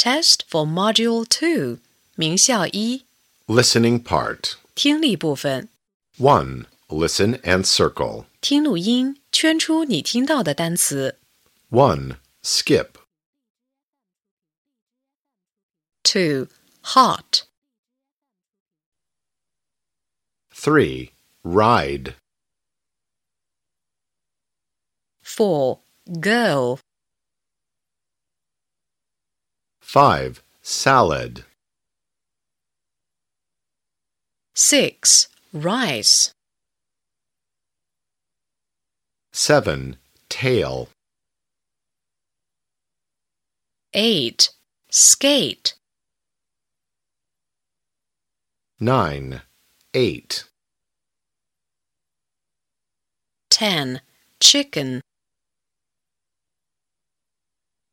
[0.00, 1.80] Test for Module Two，
[2.14, 3.04] 名校一
[3.46, 4.54] Listening part.
[4.74, 5.68] 听力部分，
[6.18, 6.66] 1.
[6.88, 8.26] Listen and circle.
[8.40, 11.18] 听录音，圈出你听到的单词。
[11.70, 12.16] 1.
[12.42, 12.90] Skip.
[16.02, 16.48] Two,
[16.82, 17.42] hot.
[20.52, 21.10] 3.
[21.42, 22.14] Ride.
[25.24, 26.78] Four, girl.
[29.93, 30.41] 5.
[30.61, 31.43] Salad.
[34.55, 36.33] Six, rice.
[39.33, 39.97] 7.
[40.29, 40.87] Tail.
[43.93, 44.51] Eight,
[44.89, 45.75] skate.
[48.79, 49.41] 9.
[49.93, 50.43] 8.
[53.49, 53.99] Ten,
[54.39, 55.01] chicken.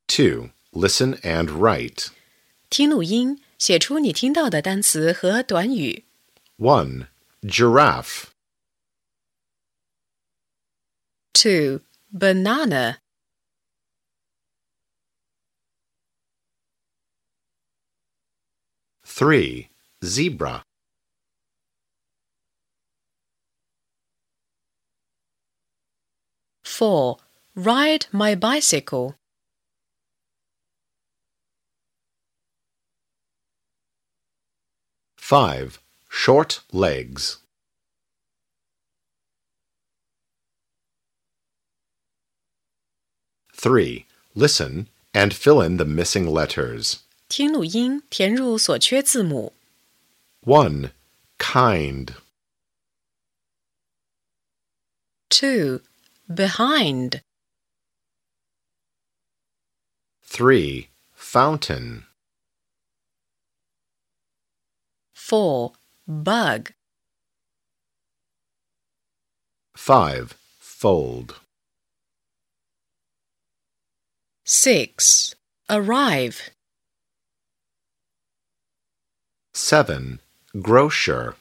[0.06, 2.07] 2 Listen and write.
[2.69, 6.05] 听录音，写出你听到的单词和短语。
[6.57, 7.07] 1.
[7.43, 8.25] Giraffe.
[11.33, 12.97] Two, banana.
[19.05, 19.69] 3.
[20.01, 20.63] Zebra.
[26.63, 27.19] Four,
[27.55, 29.15] ride my bicycle.
[35.27, 35.79] 5.
[36.09, 37.37] Short legs.
[43.53, 44.05] Three.
[44.35, 46.99] Listen and fill in the missing letters.
[47.29, 49.53] 听录音，填入所缺字母。
[50.41, 50.91] 1.
[51.39, 52.15] Kind.
[55.29, 55.81] Two,
[56.27, 57.21] behind.
[60.21, 60.89] 3.
[61.15, 62.03] Fountain.
[65.27, 65.73] Four,
[66.07, 66.71] bug.
[69.75, 70.35] 5.
[70.59, 71.39] Fold.
[74.45, 75.35] Six,
[75.69, 76.51] arrive.
[79.53, 80.19] 7.
[80.61, 81.35] Grocer.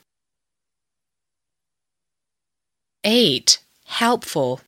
[3.04, 4.60] Eight, helpful.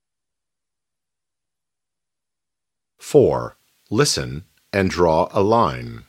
[2.99, 3.57] 4.
[3.91, 6.05] Listen and draw a line.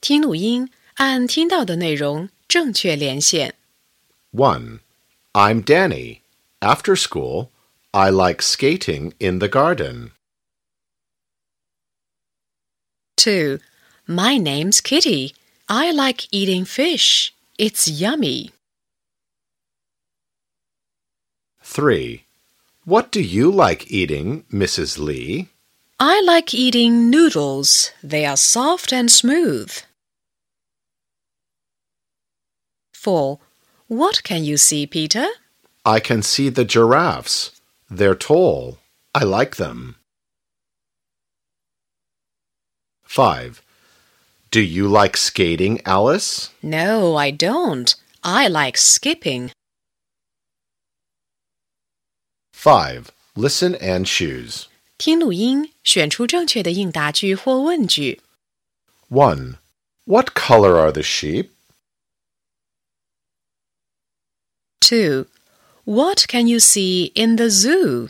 [0.00, 3.54] 听录音，按听到的内容 正确连线。
[4.32, 4.80] 1.
[5.32, 6.20] I'm Danny.
[6.60, 7.50] After school,
[7.92, 10.12] I like skating in the garden.
[13.16, 13.58] Two,
[14.06, 15.34] my name's Kitty.
[15.68, 17.32] I like eating fish.
[17.58, 18.50] It's yummy.
[21.62, 22.24] 3.
[22.84, 24.98] What do you like eating, Mrs.
[24.98, 25.48] Lee?
[26.00, 27.92] I like eating noodles.
[28.02, 29.70] They are soft and smooth.
[32.96, 33.38] Four,
[33.88, 35.26] what can you see, Peter?
[35.84, 37.50] I can see the giraffes.
[37.90, 38.78] They're tall.
[39.14, 39.96] I like them.
[43.04, 43.60] 5.
[44.50, 46.50] Do you like skating, Alice?
[46.62, 47.94] No, I don't.
[48.22, 49.50] I like skipping.
[52.52, 53.10] 5.
[53.34, 54.66] Listen and choose.
[54.96, 58.20] 听录音，选出正确的应答句或问句。
[59.10, 59.56] 1.
[60.04, 61.48] What color are the sheep?
[64.80, 65.26] Two,
[65.84, 68.08] what can you see in the zoo?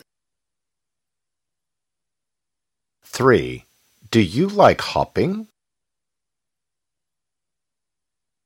[3.05, 3.65] 3.
[4.11, 5.49] Do you like hopping?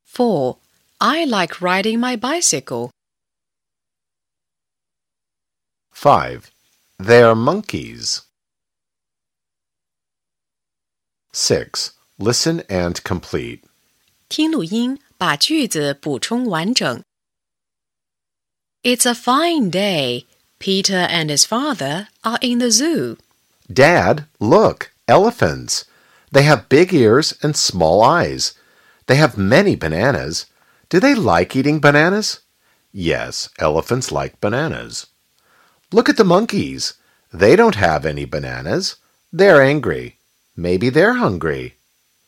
[0.05, 0.59] Four,
[1.01, 2.91] I like riding my bicycle.
[5.93, 6.51] 5.
[6.99, 8.23] They are monkeys.
[11.33, 11.93] 6.
[12.19, 13.63] Listen and complete.
[14.29, 17.03] 听录音，把句子补充完整。
[18.84, 20.26] It's a fine day.
[20.58, 23.16] Peter and his father are in the zoo.
[23.72, 25.86] Dad, look, elephants.
[26.32, 28.54] They have big ears and small eyes.
[29.06, 30.48] They have many bananas.
[30.90, 32.40] Do they like eating bananas?
[32.92, 35.06] Yes, elephants like bananas.
[35.92, 36.96] Look at the monkeys.
[37.32, 38.96] They don't have any bananas.
[39.32, 40.18] They're angry.
[40.56, 41.76] Maybe they're hungry.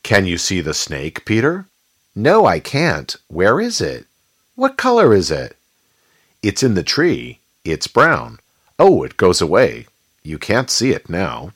[0.04, 1.66] Can you see the snake, Peter?
[2.14, 3.16] No, I can't.
[3.28, 4.06] Where is it?
[4.54, 5.58] What color is it?
[6.44, 7.40] It's in the tree.
[7.64, 8.40] It's brown.
[8.78, 9.88] Oh, it goes away.
[10.24, 11.54] You can't see it now.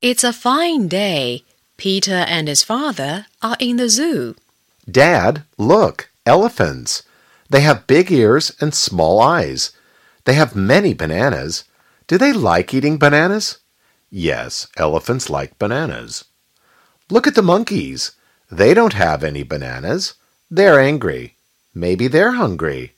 [0.00, 1.44] It's a fine day.
[1.76, 4.36] Peter and his father are in the zoo.
[4.90, 7.02] Dad, look, elephants.
[7.50, 9.72] They have big ears and small eyes.
[10.24, 11.64] They have many bananas.
[12.06, 13.58] Do they like eating bananas?
[14.10, 16.24] Yes, elephants like bananas.
[17.10, 18.12] Look at the monkeys.
[18.50, 20.14] They don't have any bananas.
[20.50, 21.36] They're angry.
[21.74, 22.94] Maybe they're hungry.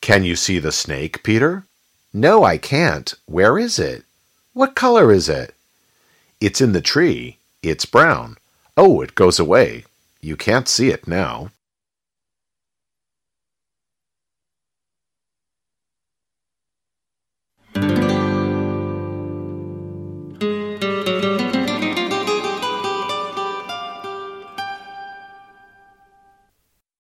[0.00, 1.64] Can you see the snake, Peter?
[2.12, 3.14] No, I can't.
[3.26, 4.04] Where is it?
[4.52, 5.54] What color is it?
[6.40, 7.38] It's in the tree.
[7.62, 8.36] It's brown.
[8.76, 9.84] Oh, it goes away.
[10.20, 11.50] You can't see it now.